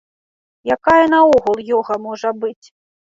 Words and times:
Якая 0.75 1.03
наогул 1.15 1.57
ёга 1.81 1.95
можа 2.07 2.29
быць? 2.45 2.65